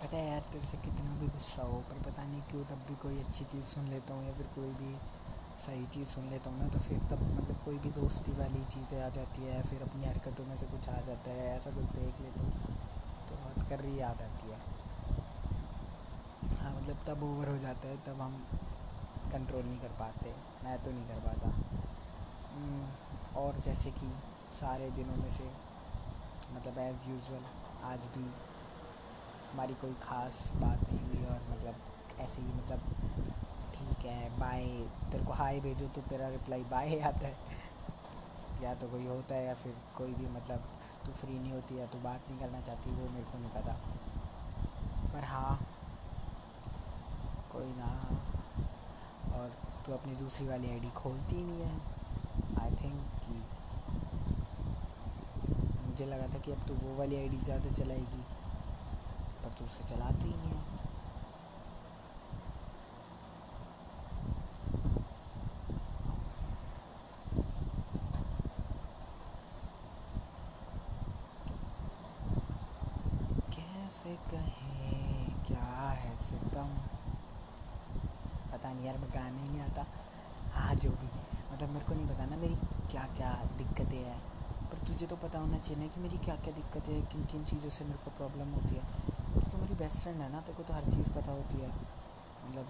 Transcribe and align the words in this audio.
पता 0.00 0.16
है 0.16 0.28
यार 0.28 0.40
तेरे 0.52 0.64
से 0.64 0.76
कितना 0.78 1.14
भी 1.14 1.26
गुस्सा 1.28 1.62
हो 1.62 1.78
पर 1.88 1.98
पता 2.04 2.22
नहीं 2.24 2.40
क्यों 2.50 2.64
तब 2.64 2.84
भी 2.88 2.94
कोई 2.96 3.18
अच्छी 3.20 3.44
चीज़ 3.44 3.64
सुन 3.66 3.88
लेता 3.88 4.14
हूँ 4.14 4.24
या 4.26 4.32
फिर 4.32 4.46
कोई 4.54 4.70
भी 4.74 4.92
सही 5.64 5.84
चीज़ 5.94 6.08
सुन 6.08 6.28
लेता 6.30 6.50
हूँ 6.50 6.58
ना 6.58 6.68
तो 6.68 6.78
फिर 6.78 6.98
तब 7.10 7.24
मतलब 7.30 7.56
कोई 7.64 7.78
भी 7.78 7.90
दोस्ती 7.90 8.32
वाली 8.32 8.64
चीज़ें 8.66 9.00
आ 9.00 9.08
जाती 9.18 9.42
है 9.42 9.54
या 9.54 9.62
फिर 9.62 9.82
अपनी 9.82 10.04
हरकतों 10.04 10.44
में 10.44 10.56
से 10.56 10.66
कुछ 10.66 10.88
आ 10.88 11.00
जाता 11.02 11.30
है 11.30 11.48
ऐसा 11.56 11.70
कुछ 11.70 11.84
देख 11.98 12.20
ले 12.20 12.30
तो 12.38 12.44
तो 13.28 13.42
हद 13.44 13.68
कर 13.70 13.80
रही 13.80 13.98
याद 14.00 14.22
आती 14.22 14.50
है। 14.50 14.58
हाँ 16.60 16.74
मतलब 16.76 16.96
तब 17.06 17.22
ओवर 17.24 17.48
हो 17.48 17.58
जाता 17.58 17.88
है 17.88 17.96
तब 18.06 18.20
हम 18.20 18.44
कंट्रोल 19.32 19.64
नहीं 19.64 19.78
कर 19.80 19.92
पाते 20.00 20.34
मैं 20.64 20.78
तो 20.84 20.90
नहीं 20.90 21.06
कर 21.08 21.20
पाता। 21.26 21.48
हम्म, 22.52 22.86
और 23.36 23.60
जैसे 23.64 23.90
कि 23.90 24.12
सारे 24.52 24.90
दिनों 24.90 25.16
में 25.16 25.30
से 25.30 25.50
मतलब 26.54 26.78
एज़ 26.80 27.08
यूज़ुअल 27.10 27.44
आज 27.84 28.06
भी 28.16 28.24
हमारी 29.52 29.74
कोई 29.74 29.94
ख़ास 30.02 30.34
बात 30.56 30.80
नहीं 30.82 31.06
हुई 31.06 31.24
और 31.26 31.40
मतलब 31.50 32.20
ऐसे 32.20 32.42
ही 32.42 32.48
मतलब 32.48 32.80
ठीक 33.74 34.04
है 34.06 34.28
बाय 34.38 34.64
तेरे 35.12 35.24
को 35.24 35.32
हाय 35.32 35.60
भेजो 35.60 35.88
तो 35.94 36.00
तेरा 36.10 36.28
रिप्लाई 36.28 36.64
बाय 36.70 36.98
आता 37.00 37.26
है। 37.26 37.58
या 38.62 38.74
तो 38.74 38.88
कोई 38.88 39.06
होता 39.06 39.34
है 39.34 39.46
या 39.46 39.54
फिर 39.54 39.74
कोई 39.98 40.12
भी 40.14 40.26
मतलब 40.34 40.64
तू 41.06 41.12
फ्री 41.12 41.38
नहीं 41.38 41.52
होती 41.52 41.78
या 41.78 41.86
तो 41.86 41.98
बात 41.98 42.30
नहीं 42.30 42.38
करना 42.40 42.60
चाहती, 42.60 42.90
वो 42.90 43.08
मेरे 43.08 43.24
को 43.24 43.38
नहीं 43.38 43.50
पता। 43.50 43.72
पर 45.12 45.24
हाँ 45.24 45.60
कोई 47.52 47.72
ना। 47.76 47.88
और 49.34 49.54
तू 49.86 49.92
अपनी 49.92 50.16
दूसरी 50.16 50.46
वाली 50.46 50.70
आईडी 50.70 50.90
खोलती 50.96 51.36
ही 51.36 51.42
नहीं 51.42 51.62
है। 51.62 51.74
आई 52.58 52.70
थिंक 52.82 52.98
कि 53.24 53.42
मुझे 55.88 56.06
लगा 56.06 56.26
था 56.34 56.38
कि 56.38 56.52
अब 56.52 56.66
तू 56.68 56.74
वो 56.82 56.96
वाली 56.98 57.16
आईडी 57.16 57.36
ज़्यादा 57.38 57.70
चलाएगी। 57.74 58.22
तू 59.60 59.66
उसे 59.66 59.84
चलाती 59.84 60.28
ही 60.28 60.36
नहीं 60.36 60.50
है। 60.50 60.68
कैसे 73.56 74.16
कहें, 74.30 75.44
क्या 75.46 75.88
है 75.90 76.16
सितम? 76.16 76.74
पता 78.52 78.72
नहीं 78.72 78.86
यार, 78.86 78.98
मैं 78.98 79.10
गाने 79.10 79.42
ही 79.42 79.48
नहीं 79.48 79.60
आता। 79.60 79.86
हाँ 80.52 80.74
जो 80.74 80.90
भी। 80.90 81.08
मतलब 81.52 81.68
मेरे 81.68 81.86
को 81.86 81.94
नहीं 81.94 82.08
पता 82.08 82.26
ना 82.26 82.36
मेरी 82.36 82.54
क्या 82.90 83.02
क्या 83.16 83.34
दिक्कतें 83.58 83.96
हैं। 83.96 84.20
पर 84.70 84.78
तुझे 84.78 85.06
तो 85.06 85.16
पता 85.16 85.38
होना 85.38 85.58
चाहिए 85.58 85.82
ना 85.82 85.88
कि 85.88 86.00
मेरी 86.00 86.18
क्या 86.18 86.34
क्या 86.34 86.54
दिक्कतें 86.54 86.92
हैं 86.92 87.06
किन 87.06 87.24
किन 87.24 87.44
चीज़ों 87.44 87.70
से 87.70 87.84
मेरे 87.84 87.98
को 87.98 88.10
प्रॉब्लम 88.10 88.48
होती 88.48 88.74
है। 88.74 89.09
बेस्ट 89.80 90.02
फ्रेंड 90.02 90.20
है 90.20 90.32
ना, 90.32 90.40
तेरे 90.40 90.56
को 90.56 90.62
तो 90.62 90.74
हर 90.74 90.84
चीज़ 90.84 91.10
पता 91.10 91.32
होती 91.32 91.60
है। 91.60 91.68
मतलब 92.44 92.66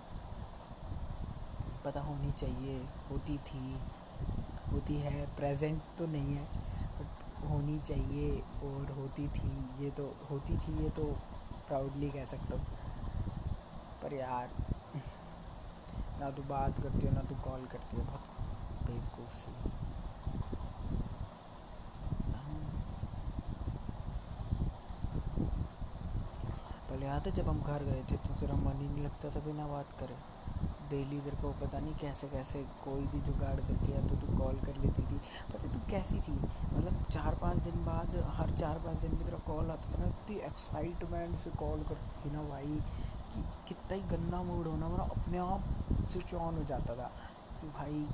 पता 1.85 2.01
होनी 2.01 2.33
चाहिए, 2.33 2.79
होती 3.11 3.39
थी, 3.39 3.81
होती 4.73 4.95
है 4.95 5.27
प्रेजेंट 5.27 5.83
तो 5.99 6.07
नहीं 6.07 6.35
है 6.35 6.45
बट 7.01 7.25
होनी 7.51 7.79
चाहिए 7.79 8.39
और 8.63 8.91
होती 8.91 9.29
थी। 9.29 9.85
ये 9.85 9.91
तो 9.91 10.07
होती 10.31 10.57
थी 10.57 10.83
ये 10.83 10.91
तो 10.91 11.07
प्राउडली 11.69 12.11
कह 12.11 12.25
सकता 12.25 12.57
हूँ। 12.57 12.65
पर 14.03 14.15
यार, 14.15 14.51
ना 16.21 16.31
तू 16.31 16.43
बात 16.43 16.79
करती 16.79 17.07
हो, 17.07 17.13
ना 17.13 17.23
तू 17.23 17.35
कॉल 17.35 17.67
करती 17.67 17.97
हो, 17.97 18.03
बहुत 18.03 18.21
बेवकूफ़ 18.87 19.33
सी 19.33 19.53
पहले 26.91 27.00
याद 27.11 27.27
है 27.27 27.33
जब 27.33 27.49
हम 27.49 27.61
घर 27.63 27.83
गए 27.85 28.03
थे 28.11 28.17
तो 28.17 28.35
तेरा 28.41 28.55
मन 28.55 28.81
ही 28.81 28.89
नहीं 28.89 29.05
लगता 29.05 29.31
था 29.31 29.41
बिना 29.41 29.67
बात 29.67 29.93
करे। 29.93 30.17
डेली 30.91 31.17
इधर 31.17 31.35
को 31.35 31.53
पता 31.53 31.79
नहीं 31.79 31.95
कैसे 31.95 32.29
कैसे 32.29 32.63
कोई 32.85 33.07
भी 33.07 33.21
जुगाड़ 33.21 33.57
करके 33.61 33.93
या 33.93 34.01
तो 34.01 34.17
तू 34.17 34.27
कॉल 34.39 34.61
कर 34.61 34.77
लेती 34.77 35.03
थी। 35.03 35.19
पता 35.53 35.73
तू 35.73 35.81
कैसी 35.91 36.21
थी? 36.21 36.33
मतलब 36.77 37.03
चार 37.11 37.35
पाँच 37.35 37.59
दिन 37.59 37.85
बाद, 37.85 38.17
हर 38.37 38.51
चार 38.51 38.79
पाँच 38.79 38.97
दिन 38.97 39.11
में 39.11 39.25
तेरा 39.25 39.39
कॉल 39.39 39.71
आता 39.71 39.95
था 39.95 39.99
ना, 39.99 40.07
इतनी 40.07 40.37
एक्साइटमेंट 40.37 41.37
से 41.37 41.51
कॉल 41.51 41.83
करती 41.83 42.25
थी 42.25 42.33
ना 42.33 42.43
भाई, 42.43 42.81
कि 43.33 43.45
कितना 43.69 43.95
ही 43.95 44.03
गंदा 44.03 44.43
मूड 44.43 44.67
होना, 44.67 44.89
मेरा 44.89 45.05
अपने 45.05 45.39
आप 45.39 45.65
स्विच 46.11 46.35
ऑन 46.35 46.57
हो 46.57 46.65
जाता 46.65 46.97
था। 46.97 47.13
कि 47.61 47.67
भाई, 47.67 48.09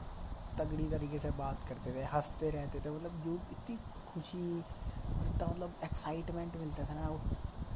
तगड़ी 0.59 0.91
तरीके 0.91 1.19
से 1.19 1.31
बात 1.31 1.63
करते 1.63 1.93
थे, 1.95 2.05
हँसते 2.05 2.51
रहते 2.51 2.81
थे 2.81 2.91
मतलब 2.91 3.23
जो 3.23 3.35
इतनी 3.51 3.77
खुशी, 4.07 4.59
इतना 4.59 5.49
मतलब 5.49 5.75
एक्साइटमेंट 5.85 6.57
मिलता 6.57 6.85
था 6.85 6.95
ना, 6.95 7.09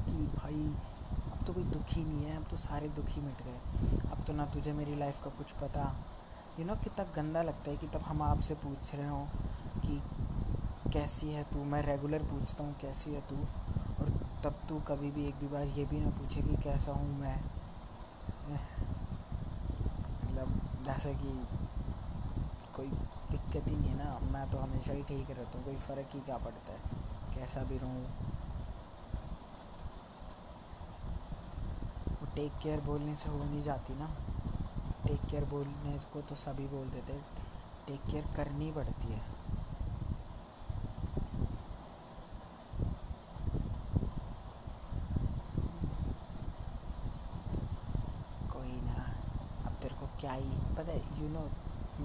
कि 0.08 0.26
भाई 0.26 0.74
अब 1.40 1.46
तो 1.46 1.52
कोई 1.52 1.64
दुखी 1.64 2.04
नहीं 2.04 2.24
है, 2.24 2.36
अब 2.36 2.44
तो 2.50 2.56
सारे 2.56 2.88
दुखी 2.88 3.20
मिट 3.20 3.42
गए। 3.42 3.60
अब 4.12 4.24
तो 4.26 4.32
ना 4.32 4.44
तुझे 4.44 4.72
मेरी 4.72 4.94
लाइफ 4.94 5.24
का 5.24 5.30
कुछ 5.30 5.52
पता। 5.52 5.84
यू 6.58 6.64
नो 6.64 6.74
कितना 6.74 7.04
गंदा 7.16 7.42
लगता 7.42 7.70
है 7.70 7.76
कि 7.76 7.86
तब 7.86 8.00
हम 8.00 8.22
आपसे 8.22 8.54
पूछ 8.54 8.94
रहे 8.94 9.08
हो 9.08 9.28
कि 9.76 10.00
कैसी 10.92 11.26
है 11.26 11.44
तू? 11.44 11.64
मैं 11.64 11.82
रेगुलर 11.82 12.22
पूछता 12.22 12.64
हूँ, 12.64 12.74
कैसी 12.80 13.10
है 13.10 13.20
तू? 13.20 13.36
और 14.00 14.10
तब 14.44 14.60
तू 14.68 14.80
कभी 14.80 15.10
भी 15.10 15.26
एक 15.28 15.34
भी 15.34 15.48
बार 15.48 15.66
ये 15.66 15.84
भी 15.84 16.00
ना 16.00 16.10
पूछे 16.10 16.42
कि 16.42 16.56
कैसा 16.62 16.92
हूँ 16.92 17.18
मैं। 17.20 17.36
मतलब 20.24 20.60
जैसे 20.84 21.14
कि 21.14 21.46
कोई 22.76 22.86
दिक्कत 23.30 23.70
ही 23.70 23.76
नहीं 23.76 23.90
है 23.90 23.98
ना। 23.98 24.18
मैं 24.32 24.50
तो 24.50 24.58
हमेशा 24.58 24.92
ही 24.92 25.02
ठीक 25.02 25.30
रहता 25.30 25.58
हूँ, 25.58 25.64
कोई 25.64 25.76
फ़र्क 25.76 26.08
ही 26.14 26.20
क्या 26.20 26.38
पड़ता 26.38 26.72
है? 26.72 26.80
कैसा 27.34 27.62
भी 27.62 27.78
रहूँ। 27.78 28.06
टेक 32.34 32.52
केयर 32.62 32.80
बोलने 32.80 33.14
से 33.16 33.28
हो 33.28 33.44
नहीं 33.44 33.62
जाती 33.62 33.94
ना। 33.94 34.06
टेक 35.06 35.20
केयर 35.30 35.44
बोलने 35.44 35.98
को 36.12 36.20
तो 36.20 36.34
सभी 36.34 36.66
बोल 36.68 36.88
देते 36.88 37.12
टेक 37.86 38.00
केयर 38.10 38.24
करनी 38.36 38.70
पड़ती 38.72 39.12
है। 39.12 39.22
कोई 48.52 48.76
ना, 48.80 49.04
अब 49.66 49.72
तेरे 49.82 49.94
को 49.94 50.06
क्या 50.20 50.32
ही, 50.32 50.50
पता 50.76 50.92
है 50.92 51.22
यू 51.22 51.28
नो 51.28 51.48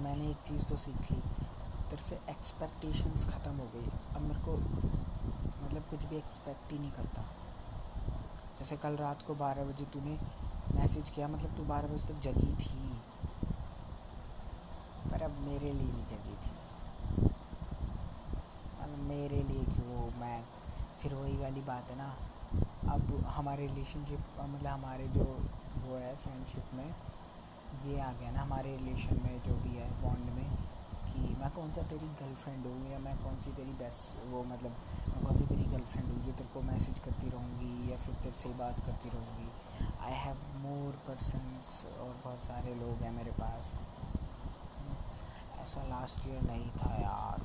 मैंने 0.02 0.30
एक 0.30 0.36
चीज़ 0.46 0.64
तो 0.64 0.76
सीख 0.76 1.10
ली। 1.12 1.20
तेरे 1.90 2.02
से 2.02 2.20
एक्सपेक्टेशंस 2.30 3.24
ख़त्म 3.24 3.56
हो 3.56 3.68
गई। 3.74 3.90
अब 4.16 4.22
मेरे 4.22 4.40
को 4.40 4.56
मतलब 5.64 5.82
कुछ 5.90 6.04
भी 6.04 6.16
एक्सपेक्ट 6.16 6.72
ही 6.72 6.78
नहीं 6.78 6.90
करता। 6.90 7.24
जैसे 8.58 8.76
कल 8.76 8.96
रात 8.96 9.22
को 9.22 9.34
बारह 9.34 9.64
बजे 9.64 9.84
तूने 9.84 10.18
मैसेज 10.74 11.10
किया 11.10 11.28
मतलब 11.28 11.56
तू 11.56 11.64
बारह 11.64 11.88
बजे 11.88 12.06
तक 12.06 12.20
जगी 12.20 12.54
थी। 12.54 13.02
पर 15.10 15.22
अब 15.22 15.30
मेरे 15.30 15.72
लिए 15.72 15.92
नहीं 15.92 16.06
जगी 16.06 16.36
थी। 16.36 16.54
अब 18.82 18.96
मेरे 19.08 19.42
लिए 19.42 19.64
क्यों? 19.64 20.20
मैं 20.20 20.44
फिर 20.98 21.14
वही 21.14 21.36
वाली 21.36 21.60
बात 21.60 21.90
है 21.90 21.96
ना। 21.96 22.16
अब 22.92 23.24
हमारे 23.26 23.66
रिलेशनशिप 23.66 24.20
मतलब 24.40 24.66
हमारे 24.66 25.08
जो 25.08 25.24
वो 25.76 25.96
है 25.96 26.16
फ्रेंडशिप 26.16 26.74
में, 26.74 26.94
ये 27.84 28.00
आ 28.00 28.12
गया 28.12 28.30
ना 28.30 28.42
हमारे 28.42 28.76
रिलेशन 28.76 29.20
में 29.22 29.42
जो 29.42 29.54
भी 29.54 29.76
है 29.76 29.90
बॉन्ड 30.02 30.30
में, 30.30 30.50
कि 31.06 31.36
मैं 31.40 31.50
कौन 31.50 31.72
सा 31.72 31.82
तेरी 31.82 32.06
गर्लफ्रेंड 32.20 32.66
हूँ 32.66 32.92
या 32.92 32.98
मैं 32.98 33.16
कौन 33.16 33.40
सी 33.40 33.52
तेरी 33.52 33.72
बेस्ट 33.72 34.24
वो 34.30 34.44
मतलब 34.44 34.76
मैं 35.26 35.34
कौन 35.34 35.46
सी 35.46 35.56
तेरी 35.56 35.70
गर्लफ्रेंड 35.70 36.08
हूँ 36.08 36.20
जो 36.22 36.32
तेरे 36.32 36.50
को 36.54 36.60
मैसेज 36.62 36.98
करती 36.98 37.28
रहूँगी 37.28 37.92
या 37.92 37.96
फिर 37.96 38.14
तेरे 38.14 38.34
से 38.34 38.48
बात 38.48 38.80
करती 38.80 39.08
रहूँगी। 39.08 39.48
आई 40.00 40.12
हैव 40.12 40.36
मोर 40.56 40.92
पर्सनस 40.92 41.86
और 42.00 42.14
बहुत 42.24 42.38
सारे 42.38 42.74
लोग 42.74 43.02
हैं 43.02 43.12
मेरे 43.12 43.30
पास। 43.30 43.72
ऐसा 45.60 45.82
लास्ट 45.82 46.28
ईयर 46.28 46.42
नहीं 46.42 46.70
था 46.70 46.94
यार। 47.00 47.40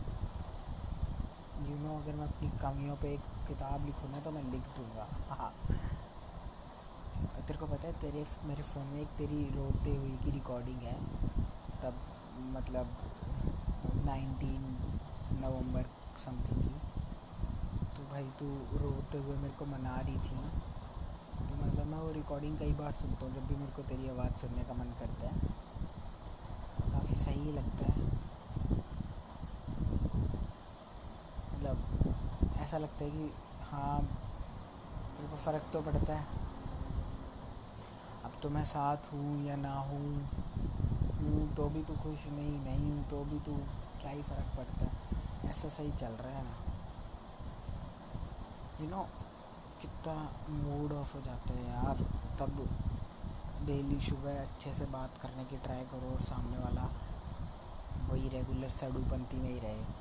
यू 1.62 1.76
you 1.76 1.82
नो 1.82 1.90
know, 1.90 2.04
अगर 2.04 2.16
मैं 2.16 2.28
अपनी 2.28 2.50
कमियों 2.50 2.96
पे 2.96 3.14
एक 3.14 3.20
किताब 3.48 3.86
लिखूँ 3.86 4.12
ना 4.12 4.20
तो 4.20 4.32
मैं 4.32 4.44
लिख 4.44 4.62
दूँगा। 4.62 5.08
हाँ 5.30 5.54
तेरे 7.48 7.60
को 7.60 7.66
पता 7.66 7.88
है 7.88 7.94
तेरे 7.94 8.26
मेरे 8.46 8.64
फ़ोन 8.64 8.88
में 8.88 9.02
एक 9.02 9.08
तेरी 9.08 9.44
रोते 9.56 9.96
हुई 9.96 10.18
की 10.26 10.32
रिकॉर्डिंग 10.32 10.82
है। 10.82 11.04
तब 11.82 11.94
मतलब 12.38 12.96
नाइनटीन 14.06 14.78
नवंबर 15.42 15.86
समथिंग 16.18 16.64
की। 16.64 16.91
तो 18.02 18.06
भाई 18.08 18.30
तू 18.40 18.46
रोते 18.80 19.18
हुए 19.18 19.36
मेरे 19.38 19.54
को 19.54 19.66
मना 19.66 20.00
रही 20.02 20.16
थी। 20.18 20.36
तो 21.50 21.56
मतलब 21.56 21.88
मैं 21.88 21.98
वो 21.98 22.12
रिकॉर्डिंग 22.12 22.58
कई 22.58 22.72
बार 22.74 22.92
सुनता 22.92 23.26
हूँ 23.26 23.34
जब 23.36 23.48
भी 23.48 23.56
मेरे 23.56 23.72
को 23.72 23.84
तेरी 23.84 24.08
आवाज़ 24.10 24.34
सुनने 24.34 24.64
का 24.64 24.74
मन 24.74 24.94
करता 25.00 25.30
है। 25.30 25.38
काफ़ी 26.94 27.16
सही 27.16 27.52
लगता 27.52 27.86
है। 27.86 28.00
मतलब 31.54 31.84
ऐसा 32.60 32.78
लगता 32.78 33.06
है 33.06 33.12
कि 33.12 33.32
हाँ 33.62 34.02
तेरे 35.18 35.28
को 35.28 35.36
फ़र्क 35.36 35.70
तो 35.74 35.82
पड़ता 35.82 36.14
है। 36.14 36.26
अब 38.26 38.32
तो 38.42 38.50
मैं 38.50 38.66
साथ 38.66 39.14
हूँ 39.14 39.46
या 39.46 39.56
ना 39.56 39.76
हूँ 39.76 40.30
हूँ 41.22 41.54
तो 41.54 41.70
भी 41.70 41.84
तू 41.84 41.94
खुश 41.94 42.28
नहीं 42.28 42.60
नहीं 42.62 42.92
हूँ 42.92 43.06
तो 43.10 43.24
भी 43.24 43.40
तू 43.40 43.60
क्या 44.02 44.12
ही 44.12 44.24
फ़र्क 44.24 44.58
पड़ता 44.58 44.86
है। 44.86 45.50
ऐसा 45.52 45.70
सही 45.70 45.92
चल 45.92 46.20
रहा 46.22 46.38
है 46.38 46.44
ना। 46.44 46.71
यू 48.82 48.90
नो 48.90 49.04
कितना 49.82 50.14
मूड 50.50 50.94
ऑफ़ 50.94 51.16
हो 51.16 51.22
जाता 51.22 51.54
है 51.54 51.66
यार। 51.66 52.04
तब 52.40 52.68
डेली 53.66 54.00
सुबह 54.02 54.42
अच्छे 54.42 54.74
से 54.74 54.86
बात 54.92 55.18
करने 55.22 55.46
की 55.46 55.58
ट्राई 55.58 55.84
करो 55.86 56.12
और 56.14 56.22
सामने 56.22 56.58
वाला 56.58 56.90
वही 58.10 58.30
रेगुलर 58.30 58.70
सड़ूपंथी 58.70 59.38
में 59.38 59.50
ही 59.50 59.60
रहे। 59.60 60.00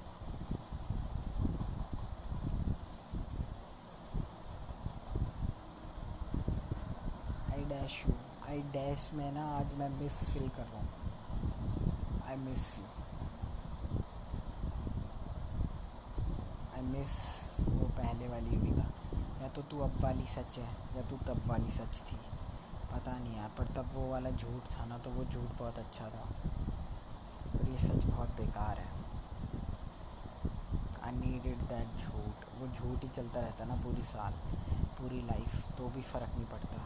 डैश 7.71 8.05
यू 8.07 8.13
आई 8.49 8.61
डैश 8.73 9.11
में 9.15 9.31
ना 9.33 9.45
आज 9.57 9.75
मैं 9.75 9.89
मिस 9.91 10.15
फील 10.31 10.49
कर 10.49 10.63
रहा 10.63 10.81
हूँ। 10.81 12.23
I 12.29 12.37
miss 12.37 12.79
you 12.79 12.85
I 16.75 16.83
miss 16.83 17.15
पहले 18.01 18.29
वाली 18.29 18.57
युविका 18.57 18.85
या 19.43 19.49
तो 19.49 19.63
तू 19.63 19.81
अब 19.81 20.01
वाली 20.01 20.25
सच 20.27 20.59
है, 20.59 20.69
या 20.97 21.03
तू 21.03 21.17
तब 21.27 21.47
वाली 21.47 21.71
सच 21.71 22.01
थी। 22.01 22.17
पता 22.93 23.19
नहीं 23.19 23.37
यार, 23.37 23.51
पर 23.59 23.67
तब 23.67 23.91
वो 23.95 24.11
वाला 24.11 24.31
झूठ 24.31 24.73
था 24.75 24.85
ना 24.85 24.99
तो 24.99 25.11
वो 25.11 25.25
झूठ 25.25 25.59
बहुत 25.59 25.79
अच्छा 25.79 26.09
था। 26.09 26.29
और 27.55 27.69
ये 27.71 27.79
सच 27.79 28.05
बहुत 28.05 28.29
बेकार 28.29 28.79
है। 28.79 28.89
आई 31.03 31.13
नीडेड 31.13 31.63
दैट 31.69 31.97
झूठ। 31.99 32.45
वो 32.59 32.67
झूठ 32.67 33.03
ही 33.03 33.09
चलता 33.09 33.41
रहता 33.41 33.65
ना 33.65 33.75
पूरी 33.75 34.03
साल, 34.03 34.33
पूरी 34.99 35.21
लाइफ 35.23 35.69
तो 35.79 35.89
भी 35.89 36.03
फ़र्क 36.03 36.35
नहीं 36.37 36.47
पड़ता। 36.47 36.83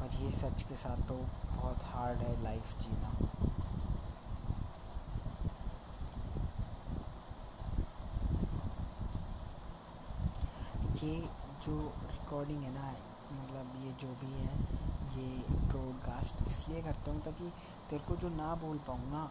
पर 0.00 0.14
ये 0.22 0.30
सच 0.32 0.62
के 0.62 0.76
साथ 0.76 1.08
तो 1.08 1.14
बहुत 1.56 1.84
हार्ड 1.84 2.18
है 2.18 2.42
लाइफ 2.42 2.78
जीना। 2.78 3.12
ये 11.04 11.20
जो 11.62 11.72
रिकॉर्डिंग 12.06 12.62
है 12.62 12.74
ना 12.74 12.90
मतलब 13.32 13.72
ये 13.84 13.92
जो 13.92 14.08
भी 14.20 14.32
है, 14.32 14.56
ये 15.16 15.28
ब्रॉडकास्ट 15.68 16.46
इसलिए 16.46 16.82
करता 16.82 17.10
हूँ 17.10 17.22
ताकि 17.22 17.52
तेरे 17.90 18.04
को 18.08 18.16
जो 18.16 18.28
ना 18.28 18.54
बोल 18.54 18.78
पाऊँ 18.78 19.10
ना, 19.10 19.22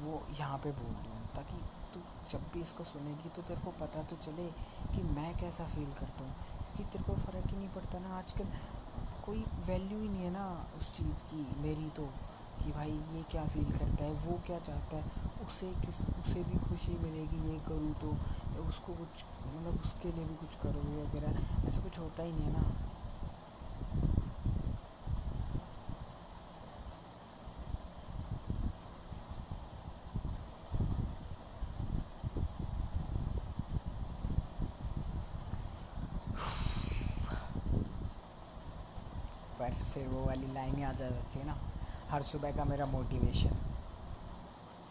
वो 0.00 0.22
यहाँ 0.40 0.58
पे 0.58 0.72
बोल 0.72 0.94
दूँ। 0.94 1.18
ताकि 1.36 1.62
तू 1.94 2.00
जब 2.30 2.42
भी 2.54 2.60
इसको 2.60 2.84
सुनेगी 2.84 3.28
तो 3.28 3.42
तेरे 3.42 3.60
को 3.60 3.70
पता 3.70 4.02
तो 4.02 4.16
चले 4.16 4.46
कि 4.94 5.02
मैं 5.02 5.36
कैसा 5.38 5.66
फील 5.66 5.92
करता 6.00 6.24
हूँ। 6.24 6.34
क्योंकि 6.58 6.84
तेरे 6.84 7.04
को 7.04 7.14
फ़र्क 7.14 7.46
ही 7.46 7.56
नहीं 7.56 7.68
पड़ता 7.68 7.98
ना, 7.98 8.18
आजकल 8.18 8.44
कोई 9.26 9.44
वैल्यू 9.66 10.00
ही 10.00 10.08
नहीं 10.08 10.24
है 10.24 10.30
ना 10.30 10.66
उस 10.76 10.96
चीज़ 10.96 11.22
की, 11.30 11.46
मेरी 11.62 11.90
तो 11.90 12.08
कि 12.60 12.72
भाई 12.72 12.90
ये 12.90 13.22
क्या 13.22 13.44
फील 13.46 13.70
करता 13.78 14.04
है, 14.04 14.14
वो 14.14 14.40
क्या 14.46 14.58
चाहता 14.58 14.96
है, 14.96 15.04
उसे 15.46 15.72
किस, 15.86 16.00
उसे 16.26 16.42
भी 16.44 16.58
खुशी 16.58 16.92
मिलेगी, 16.98 17.50
ये 17.52 17.58
करूँ 17.68 17.94
तो। 17.94 18.16
उसको 18.70 18.92
कुछ 18.94 19.24
मतलब 19.46 19.80
उसके 19.80 20.10
लिए 20.12 20.24
भी 20.24 20.34
कुछ 20.36 20.54
करोगे 20.54 21.02
वगैरह 21.02 21.68
ऐसा 21.68 21.82
कुछ 21.82 21.98
होता 21.98 22.22
ही 22.22 22.32
नहीं 22.32 22.44
है 22.44 22.52
ना। 22.52 22.62
पर 39.58 39.72
फिर 39.84 40.06
वो 40.08 40.24
वाली 40.26 40.52
लाइन 40.52 40.74
ही 40.76 40.82
आ 40.82 40.92
जाती 40.92 41.38
है 41.38 41.46
ना। 41.46 41.58
हर 42.10 42.22
सुबह 42.22 42.56
का 42.56 42.64
मेरा 42.64 42.86
मोटिवेशन 42.86 43.56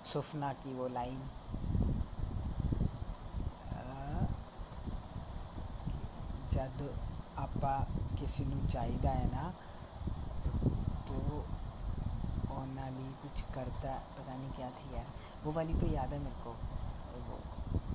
सुफना 0.05 0.53
की 0.63 0.73
वो 0.73 0.87
लाइन। 0.89 1.21
जब 6.52 6.88
आपा 7.38 7.75
किसी 8.19 8.44
चाहिदा 8.66 9.11
है 9.12 9.31
ना 9.31 9.52
तो 11.08 11.44
ਉਹਨਾਂ 12.50 12.90
ਲਈ 12.90 13.12
कुछ 13.22 13.40
करता 13.55 13.93
पता 14.19 14.34
नहीं 14.34 14.50
क्या 14.50 14.69
थी 14.78 14.94
यार 14.94 15.06
वो 15.44 15.52
वाली 15.52 15.75
तो 15.75 15.87
याद 15.87 16.12
है 16.12 16.19
मेरे 16.19 16.43
को 16.44 16.50
वो 17.26 17.38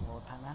वो 0.07 0.19
था 0.29 0.37
ना 0.37 0.53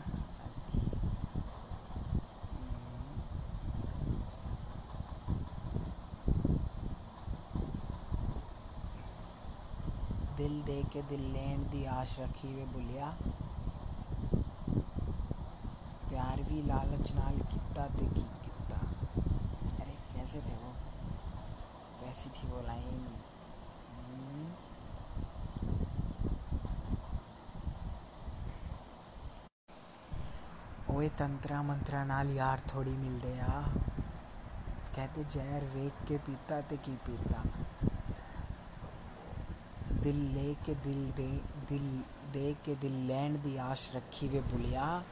दिल 10.39 10.55
दे 10.63 10.83
के 10.93 11.03
दिल 11.09 11.21
लेन 11.33 11.63
दी 11.71 11.85
आश 11.93 12.19
रखी 12.21 12.53
वे 12.55 12.65
बुलिया 12.73 13.15
प्यार 16.20 16.42
भी 16.42 16.68
लालच 16.68 17.12
नाल 17.12 17.40
किता 17.40 17.88
ते 17.88 18.06
की 18.06 18.22
किता 18.22 18.78
अरे, 19.82 19.98
कैसे 20.14 20.42
थे 20.42 20.54
वो? 20.54 20.74
कैसी 22.02 22.30
थी 22.30 22.48
वो 22.48 22.62
लाइन? 22.62 23.18
हम्म। 23.90 24.56
ओए, 30.96 31.10
तंत्रा 31.10 31.64
मंत्रा 31.64 32.06
नाल 32.06 32.28
यार 32.30 32.62
थोड़ी 32.76 32.92
मिलदे 32.92 33.40
आ। 33.40 33.62
कहते, 34.96 35.24
जहर 35.24 35.64
वेख 35.64 35.94
के 36.08 36.18
पीता 36.18 36.62
ते 36.62 36.78
की 36.78 36.96
पीता? 36.96 37.44
दिल 39.92 40.16
ले 40.16 40.54
के 40.54 40.76
दिल 40.76 41.12
दे 41.12 41.28
दिल 41.70 42.04
दे 42.32 42.54
के 42.54 42.76
दिल 42.76 42.94
लैंड 42.94 43.38
दी 43.38 43.58
आश 43.58 43.96
रखी 43.96 44.28
वे 44.28 44.42
बुलिया। 44.42 45.04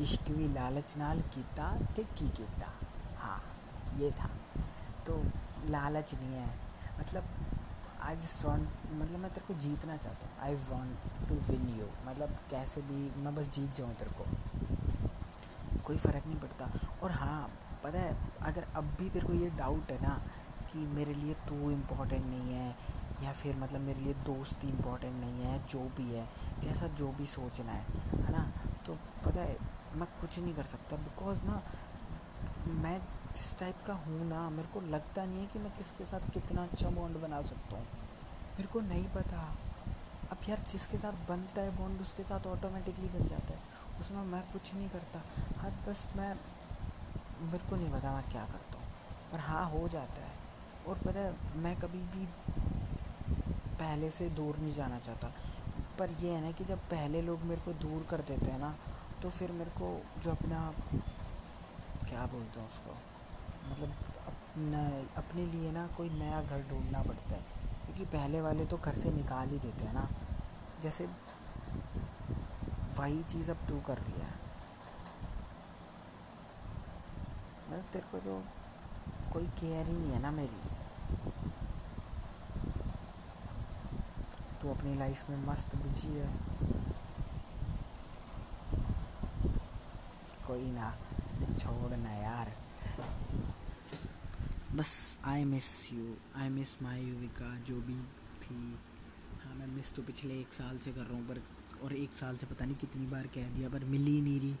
इश्क 0.00 0.30
भी 0.30 0.48
लालच 0.48 0.96
नाल 0.96 1.20
कीता 1.20 1.78
ते 1.96 2.04
की 2.04 2.28
कीता? 2.28 2.72
हाँ 3.18 3.42
ये 3.96 4.10
था। 4.10 4.30
तो 5.06 5.24
लालच 5.70 6.14
नहीं 6.14 6.34
है। 6.34 6.54
मतलब 7.00 7.24
आई 8.00 8.16
जस्ट 8.16 8.44
वॉन्ट 8.44 8.68
मतलब 8.92 9.18
मैं 9.18 9.30
तेरे 9.34 9.46
को 9.46 9.54
जीतना 9.54 9.96
चाहता 9.96 10.26
हूँ। 10.26 10.38
I 10.40 10.54
want 10.54 11.28
to 11.28 11.34
win 11.34 11.78
you 11.80 11.86
मतलब 12.06 12.28
कैसे 12.50 12.80
भी, 12.80 13.20
मैं 13.20 13.34
बस 13.34 13.50
जीत 13.50 13.74
जाऊँ 13.74 13.94
तेरे 13.94 14.10
को। 14.10 14.24
कोई 15.84 15.96
फ़र्क 15.96 16.26
नहीं 16.26 16.36
पड़ता। 16.36 16.70
और 17.02 17.10
हाँ 17.10 17.50
पता 17.84 17.98
है, 17.98 18.16
अगर 18.42 18.66
अब 18.76 18.84
भी 18.84 19.10
तेरे 19.10 19.26
को 19.26 19.32
ये 19.32 19.50
डाउट 19.50 19.90
है 19.90 20.02
ना, 20.02 20.22
कि 20.72 20.78
मेरे 20.78 21.14
लिए 21.14 21.34
तू 21.34 21.70
इम्पोर्टेंट 21.70 22.26
नहीं 22.26 22.54
है, 22.54 22.76
या 23.22 23.32
फिर 23.32 23.56
मतलब 23.56 23.80
मेरे 23.80 24.00
लिए 24.00 24.14
दोस्ती 24.14 24.68
इम्पोर्टेंट 24.68 25.14
नहीं 25.14 25.42
है, 25.42 25.66
जो 25.66 25.78
भी 25.78 26.14
है, 26.14 26.28
जैसा 26.60 26.86
जो 26.86 27.08
भी 27.08 27.26
सोचना 27.26 27.72
है 27.72 27.84
है 28.22 28.32
ना? 28.32 28.52
तो 28.86 28.94
पता 28.94 29.40
है 29.40 29.75
मैं 29.96 30.08
कुछ 30.20 30.38
नहीं 30.38 30.54
कर 30.54 30.62
सकता 30.62 30.96
बिकॉज़ 30.96 31.44
ना, 31.44 31.62
मैं 32.68 32.98
जिस 33.34 33.58
टाइप 33.58 33.74
का 33.86 33.92
हूँ 33.92 34.28
ना, 34.28 34.50
मेरे 34.50 34.68
को 34.74 34.80
लगता 34.80 35.24
नहीं 35.24 35.40
है 35.40 35.46
कि 35.46 35.58
मैं 35.58 35.70
किसके 35.76 36.04
साथ 36.04 36.20
कितना 36.30 36.62
अच्छा 36.62 36.88
बॉन्ड 36.88 37.16
बना 37.16 37.42
सकता 37.42 37.76
हूँ। 37.76 37.86
मेरे 38.56 38.66
को 38.66 38.80
नहीं 38.80 39.04
पता। 39.04 39.56
अब 40.30 40.38
यार 40.48 40.58
जिसके 40.68 40.98
साथ 40.98 41.12
बनता 41.12 41.62
है 41.62 41.76
बॉन्ड 41.76 42.00
उसके 42.00 42.22
साथ 42.22 42.46
ऑटोमेटिकली 42.46 43.08
बन 43.08 43.26
जाता 43.26 43.54
है। 43.54 43.60
उसमें 44.00 44.22
मैं 44.22 44.42
कुछ 44.52 44.74
नहीं 44.74 44.88
करता। 44.88 45.22
हाँ 45.58 45.84
बस 45.88 46.08
मैं, 46.16 46.36
मेरे 47.40 47.68
को 47.68 47.76
नहीं 47.76 47.92
पता 47.92 48.12
मैं 48.12 48.30
क्या 48.30 48.44
करता 48.44 48.78
हूँ। 48.78 48.86
पर 49.32 49.38
हाँ 49.38 49.70
हो 49.70 49.88
जाता 49.88 50.22
है। 50.22 50.32
और 50.86 50.98
पता 50.98 51.20
है, 51.20 51.36
मैं 51.56 51.76
कभी 51.76 51.98
भी 51.98 52.26
पहले 53.78 54.10
से 54.10 54.28
दूर 54.28 54.56
नहीं 54.56 54.74
जाना 54.74 54.98
चाहता। 54.98 55.32
पर 55.98 56.10
ये 56.10 56.30
है 56.30 56.40
ना 56.40 56.50
कि 56.50 56.64
जब 56.64 56.78
पहले 56.78 57.22
लोग 57.22 57.40
मेरे 57.40 57.60
को 57.60 57.72
दूर 57.72 58.06
कर 58.10 58.20
देते 58.20 58.50
हैं 58.50 58.58
ना 58.58 58.76
तो 59.26 59.30
फिर 59.30 59.52
मेरे 59.52 59.70
को 59.70 60.06
जो 60.22 60.30
अपना 60.30 60.74
क्या 62.08 62.26
बोलते 62.26 62.60
हैं 62.60 62.66
उसको 62.66 62.94
मतलब 63.72 63.90
अपना, 64.26 64.88
अपने 65.22 65.46
लिए 65.46 65.72
ना 65.72 65.86
कोई 65.86 66.10
नया 66.10 66.42
घर 66.42 66.62
ढूंढना 66.62 67.02
पड़ता 67.02 67.34
है। 67.34 67.42
क्योंकि 67.84 68.04
पहले 68.04 68.40
वाले 68.40 68.64
तो 68.64 68.76
घर 68.76 68.94
से 68.94 69.10
निकाल 69.10 69.48
ही 69.48 69.58
देते 69.58 69.84
हैं 69.84 69.94
ना। 69.94 70.08
जैसे 70.82 71.06
वही 72.98 73.22
चीज़ 73.22 73.50
अब 73.50 73.56
तू 73.56 73.80
कर 73.80 73.98
रही 73.98 74.20
है। 74.20 74.30
मतलब 77.68 77.84
तेरे 77.92 78.06
को 78.12 78.18
तो 78.18 78.44
कोई 79.32 79.46
केयर 79.46 79.86
ही 79.86 79.92
नहीं 79.92 80.12
है 80.12 80.18
ना 80.18 80.30
मेरी। 80.30 80.60
तू 84.62 84.74
अपनी 84.74 84.94
लाइफ 84.94 85.30
में 85.30 85.46
मस्त 85.46 85.76
बिज़ी 85.76 86.18
है। 86.18 86.56
कोई 90.56 90.70
ना 90.72 90.90
छोड़ 91.60 91.96
ना 91.96 92.12
यार 92.12 92.50
बस 94.76 94.92
I 95.24 95.44
miss 95.44 95.68
you 95.92 96.14
I 96.36 96.48
miss 96.48 96.70
my 96.82 97.02
Yuvika 97.02 97.48
जो 97.66 97.80
भी 97.88 97.96
थी 98.42 98.56
हाँ 99.42 99.54
मैं 99.54 99.66
मिस 99.66 99.92
तो 99.94 100.02
पिछले 100.02 100.38
एक 100.40 100.52
साल 100.52 100.78
से 100.78 100.92
कर 100.92 101.00
रहा 101.00 101.18
हूँ 101.18 101.26
पर 101.28 101.42
और 101.84 101.92
एक 101.96 102.12
साल 102.12 102.36
से 102.36 102.46
पता 102.46 102.64
नहीं 102.64 102.76
कितनी 102.76 103.06
बार 103.06 103.26
कह 103.34 103.50
दिया 103.50 103.68
पर 103.68 103.84
मिल 103.84 104.06
ही 104.06 104.20
नहीं 104.20 104.40
रही 104.40 104.56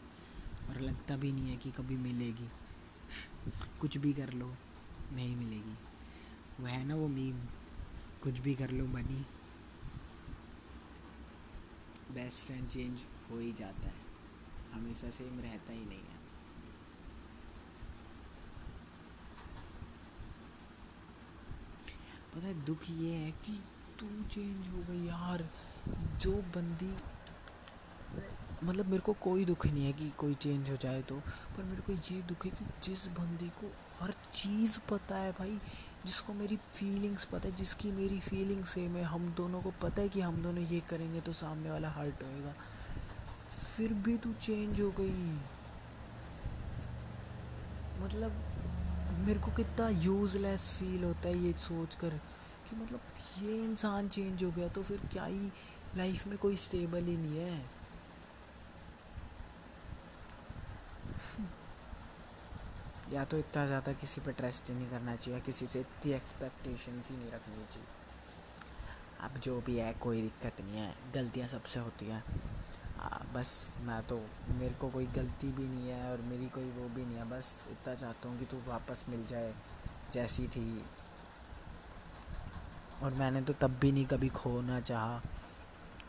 और 0.68 0.80
लगता 0.82 1.16
भी 1.16 1.32
नहीं 1.32 1.50
है 1.50 1.56
कि 1.56 1.70
कभी 1.72 1.96
मिलेगी 2.04 2.48
कुछ 3.80 3.96
भी 3.96 4.12
कर 4.12 4.32
लो 4.34 4.54
नहीं 5.12 5.34
मिलेगी 5.36 5.76
वह 6.60 6.70
है 6.70 6.86
ना 6.86 6.94
वो 6.94 7.08
मीम 7.08 7.44
कुछ 8.22 8.38
भी 8.38 8.54
कर 8.54 8.70
लो 8.70 8.84
बनी 8.94 9.24
बेस्ट 12.14 12.46
फ्रेंड 12.46 12.68
चेंज 12.68 13.06
हो 13.30 13.38
ही 13.38 13.52
जाता 13.52 13.88
है 13.88 14.05
हमेशा 14.76 15.10
सेम 15.10 15.40
रहता 15.40 15.72
ही 15.72 15.84
नहीं 15.84 15.98
है। 16.00 16.14
पता 22.34 22.46
है, 22.46 22.54
दुख 22.64 22.90
ये 22.90 23.12
है 23.14 23.30
कि 23.44 23.60
तू 24.00 24.06
चेंज 24.24 24.68
हो 24.68 24.84
गई 24.88 25.06
यार। 25.06 25.48
जो 26.20 26.32
बंदी 26.54 26.94
मतलब 28.64 28.86
मेरे 28.86 29.02
को 29.02 29.12
कोई 29.12 29.44
दुख 29.44 29.66
नहीं 29.66 29.84
है 29.84 29.92
कि 29.92 30.08
कोई 30.18 30.34
चेंज 30.34 30.70
हो 30.70 30.76
जाए 30.76 31.00
तो 31.02 31.16
पर 31.56 31.64
मेरे 31.64 31.82
को 31.82 31.92
ये 31.92 32.20
दुख 32.22 32.44
है 32.46 32.50
कि 32.50 32.64
जिस 32.82 33.06
बंदी 33.08 33.48
को 33.58 33.70
हर 34.00 34.12
चीज़ 34.34 34.78
पता 34.90 35.16
है 35.16 35.32
भाई, 35.32 35.58
जिसको 36.06 36.34
मेरी 36.34 36.56
फीलिंग्स 36.56 37.24
पता 37.24 37.48
है, 37.48 37.54
जिसकी 37.54 37.92
मेरी 37.92 38.20
फीलिंग 38.20 38.64
सेम 38.64 38.96
है, 38.96 39.02
हम 39.04 39.28
दोनों 39.36 39.60
को 39.62 39.70
पता 39.82 40.02
है 40.02 40.08
कि 40.08 40.20
हम 40.20 40.42
दोनों 40.42 40.62
ये 40.64 40.80
करेंगे 40.80 41.20
तो 41.20 41.32
सामने 41.34 41.70
वाला 41.70 41.90
हर्ट 41.90 42.22
होएगा। 42.22 42.54
फिर 43.46 43.92
भी 44.04 44.16
तू 44.18 44.32
चेंज 44.40 44.80
हो 44.80 44.90
गई। 44.90 45.38
मतलब 48.02 48.32
मेरे 49.26 49.38
को 49.38 49.50
कितना 49.50 49.88
यूज़लेस 49.88 50.68
फील 50.78 51.04
होता 51.04 51.28
है 51.28 51.38
ये 51.38 51.52
सोच 51.58 51.94
कर 51.94 52.10
कि 52.68 52.76
मतलब 52.76 53.00
ये 53.42 53.54
इंसान 53.64 54.08
चेंज 54.08 54.44
हो 54.44 54.50
गया 54.50 54.68
तो 54.68 54.82
फिर 54.82 55.00
क्या 55.12 55.24
ही 55.24 55.50
लाइफ 55.96 56.26
में 56.26 56.38
कोई 56.38 56.56
स्टेबल 56.56 57.04
ही 57.04 57.16
नहीं 57.16 57.38
है। 57.38 57.60
या 63.12 63.24
तो 63.24 63.38
इतना 63.38 63.66
ज़्यादा 63.66 63.92
किसी 63.92 64.20
पे 64.20 64.32
ट्रस्ट 64.32 64.68
ही 64.70 64.74
नहीं 64.74 64.88
करना 64.90 65.16
चाहिए 65.16 65.40
किसी 65.40 65.66
से 65.66 65.80
इतनी 65.80 66.12
एक्सपेक्टेशंस 66.12 67.08
ही 67.10 67.16
नहीं 67.16 67.30
रखनी 67.30 67.64
चाहिए। 67.72 67.88
अब 69.20 69.38
जो 69.38 69.60
भी 69.60 69.76
है, 69.76 69.92
कोई 69.92 70.22
दिक्कत 70.22 70.60
नहीं 70.60 70.76
है, 70.76 70.94
गलतियाँ 71.14 71.48
सबसे 71.48 71.80
होती 71.80 72.06
हैं। 72.06 72.22
बस 73.34 73.70
मैं 73.80 74.02
तो 74.02 74.16
मेरे 74.48 74.74
को 74.74 74.88
कोई 74.90 75.06
गलती 75.06 75.52
भी 75.52 75.68
नहीं 75.68 75.88
है 75.88 76.12
और 76.12 76.20
मेरी 76.20 76.46
कोई 76.46 76.70
वो 76.70 76.88
भी 76.88 77.04
नहीं 77.04 77.16
है, 77.16 77.24
बस 77.30 77.66
इतना 77.70 77.94
चाहता 77.94 78.28
हूँ 78.28 78.38
कि 78.38 78.44
तू 78.44 78.56
वापस 78.66 79.04
मिल 79.08 79.26
जाए, 79.26 79.54
जैसी 80.12 80.46
थी। 80.48 80.84
और 83.02 83.14
मैंने 83.14 83.42
तो 83.42 83.52
तब 83.52 83.78
भी 83.78 83.92
नहीं 83.92 84.06
कभी 84.06 84.28
खोना 84.28 84.80
चाहा 84.80 85.20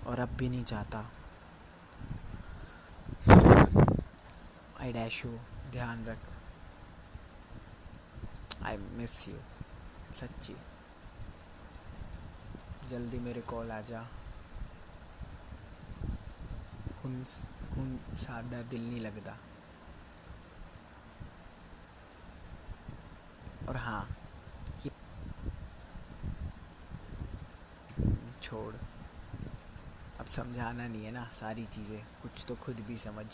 और 0.08 0.20
अब 0.20 0.30
भी 0.30 0.50
नहीं 0.50 0.64
चाहता। 0.64 1.00
आई 4.82 4.94
डैश 4.94 5.26
यू 5.26 5.32
ध्यान 5.72 6.06
रख। 6.06 6.20
आई 8.64 8.78
मिस 8.78 9.28
यू 9.30 9.36
सच्ची। 10.16 10.56
जल्दी 12.90 13.20
मेरे 13.20 13.42
कॉल 13.42 13.72
आ 13.72 13.82
जा। 13.82 14.08
ਹੁਣ 17.07 17.23
ਹੁਣ 17.77 17.97
ਸਾਡਾ 18.19 18.63
ਦਿਲ 18.65 18.85
नहीं 18.85 19.01
लगता 19.01 19.35
और 23.65 23.77
हाँ 23.79 24.01
ये 24.85 24.91
छोड़ 28.43 28.75
अब 30.21 30.27
समझाना 30.29 30.87
नहीं 30.87 31.05
है 31.05 31.13
ना 31.13 31.25
सारी 31.33 31.67
चीज़ें 31.69 32.01
कुछ 32.23 32.45
तो 32.49 32.55
खुद 32.57 32.81
भी 32.89 32.97
समझ 32.99 33.27